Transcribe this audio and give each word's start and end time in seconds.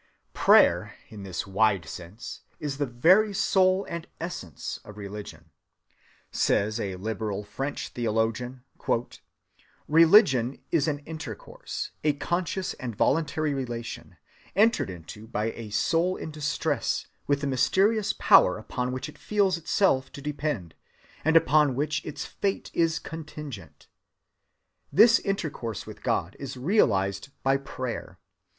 Prayer 0.33 0.95
in 1.09 1.21
this 1.21 1.45
wide 1.45 1.85
sense 1.85 2.41
is 2.59 2.79
the 2.79 2.87
very 2.87 3.35
soul 3.35 3.85
and 3.87 4.07
essence 4.19 4.79
of 4.83 4.97
religion. 4.97 5.51
"Religion," 5.51 5.51
says 6.31 6.79
a 6.79 6.95
liberal 6.95 7.43
French 7.43 7.89
theologian, 7.89 8.63
"is 9.91 10.87
an 10.87 10.99
intercourse, 11.05 11.91
a 12.03 12.13
conscious 12.13 12.73
and 12.73 12.95
voluntary 12.95 13.53
relation, 13.53 14.17
entered 14.55 14.89
into 14.89 15.27
by 15.27 15.51
a 15.51 15.69
soul 15.69 16.15
in 16.15 16.31
distress 16.31 17.05
with 17.27 17.41
the 17.41 17.45
mysterious 17.45 18.11
power 18.13 18.57
upon 18.57 18.91
which 18.91 19.07
it 19.07 19.19
feels 19.19 19.55
itself 19.55 20.11
to 20.13 20.19
depend, 20.19 20.73
and 21.23 21.37
upon 21.37 21.75
which 21.75 22.03
its 22.03 22.25
fate 22.25 22.71
is 22.73 22.97
contingent. 22.97 23.85
This 24.91 25.19
intercourse 25.19 25.85
with 25.85 26.01
God 26.01 26.35
is 26.39 26.57
realized 26.57 27.29
by 27.43 27.57
prayer. 27.57 28.17